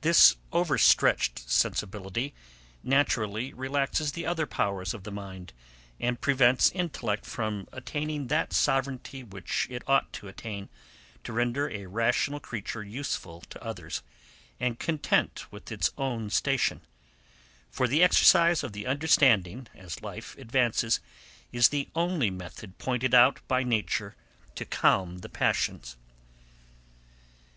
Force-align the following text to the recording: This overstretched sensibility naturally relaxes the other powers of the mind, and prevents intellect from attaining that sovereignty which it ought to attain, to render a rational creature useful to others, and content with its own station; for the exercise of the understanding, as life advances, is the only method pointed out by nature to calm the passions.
This 0.00 0.34
overstretched 0.52 1.48
sensibility 1.48 2.34
naturally 2.82 3.52
relaxes 3.54 4.10
the 4.10 4.26
other 4.26 4.44
powers 4.44 4.92
of 4.92 5.04
the 5.04 5.12
mind, 5.12 5.52
and 6.00 6.20
prevents 6.20 6.72
intellect 6.72 7.24
from 7.24 7.68
attaining 7.70 8.26
that 8.26 8.52
sovereignty 8.52 9.22
which 9.22 9.68
it 9.70 9.84
ought 9.86 10.12
to 10.14 10.26
attain, 10.26 10.68
to 11.22 11.32
render 11.32 11.68
a 11.70 11.86
rational 11.86 12.40
creature 12.40 12.82
useful 12.82 13.40
to 13.50 13.62
others, 13.62 14.02
and 14.58 14.80
content 14.80 15.46
with 15.52 15.70
its 15.70 15.92
own 15.96 16.28
station; 16.28 16.80
for 17.70 17.86
the 17.86 18.02
exercise 18.02 18.64
of 18.64 18.72
the 18.72 18.84
understanding, 18.88 19.68
as 19.76 20.02
life 20.02 20.36
advances, 20.38 20.98
is 21.52 21.68
the 21.68 21.88
only 21.94 22.30
method 22.30 22.78
pointed 22.78 23.14
out 23.14 23.38
by 23.46 23.62
nature 23.62 24.16
to 24.56 24.64
calm 24.64 25.18
the 25.18 25.28
passions. 25.28 25.96